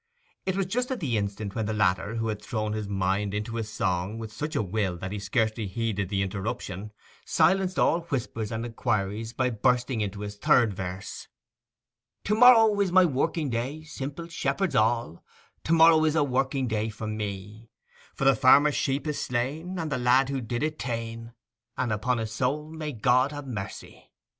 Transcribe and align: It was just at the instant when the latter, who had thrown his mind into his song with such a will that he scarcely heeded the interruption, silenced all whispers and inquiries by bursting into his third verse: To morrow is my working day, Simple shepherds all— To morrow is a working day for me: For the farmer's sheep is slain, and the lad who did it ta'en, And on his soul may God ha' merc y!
It 0.47 0.57
was 0.57 0.65
just 0.65 0.89
at 0.89 0.99
the 0.99 1.15
instant 1.15 1.53
when 1.53 1.67
the 1.67 1.75
latter, 1.75 2.15
who 2.15 2.29
had 2.29 2.41
thrown 2.41 2.73
his 2.73 2.87
mind 2.87 3.35
into 3.35 3.57
his 3.57 3.71
song 3.71 4.17
with 4.17 4.33
such 4.33 4.55
a 4.55 4.63
will 4.63 4.97
that 4.97 5.11
he 5.11 5.19
scarcely 5.19 5.67
heeded 5.67 6.09
the 6.09 6.23
interruption, 6.23 6.91
silenced 7.23 7.77
all 7.77 7.99
whispers 8.05 8.51
and 8.51 8.65
inquiries 8.65 9.31
by 9.31 9.51
bursting 9.51 10.01
into 10.01 10.21
his 10.21 10.37
third 10.37 10.73
verse: 10.73 11.27
To 12.23 12.33
morrow 12.33 12.79
is 12.79 12.91
my 12.91 13.05
working 13.05 13.51
day, 13.51 13.83
Simple 13.83 14.27
shepherds 14.27 14.73
all— 14.75 15.23
To 15.65 15.71
morrow 15.73 16.03
is 16.03 16.15
a 16.15 16.23
working 16.23 16.67
day 16.67 16.89
for 16.89 17.05
me: 17.05 17.69
For 18.15 18.25
the 18.25 18.33
farmer's 18.35 18.73
sheep 18.73 19.05
is 19.05 19.21
slain, 19.21 19.77
and 19.77 19.91
the 19.91 19.99
lad 19.99 20.29
who 20.29 20.41
did 20.41 20.63
it 20.63 20.79
ta'en, 20.79 21.33
And 21.77 21.91
on 21.93 22.17
his 22.17 22.31
soul 22.31 22.71
may 22.71 22.91
God 22.91 23.31
ha' 23.31 23.45
merc 23.45 23.83
y! 23.83 24.09